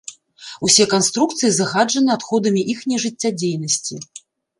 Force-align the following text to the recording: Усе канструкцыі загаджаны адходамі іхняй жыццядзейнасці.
Усе 0.67 0.85
канструкцыі 0.93 1.51
загаджаны 1.57 2.11
адходамі 2.19 2.63
іхняй 2.75 2.99
жыццядзейнасці. 3.05 4.01